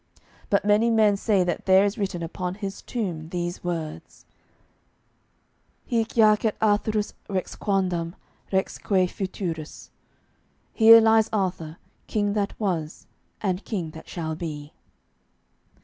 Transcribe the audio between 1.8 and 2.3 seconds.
is written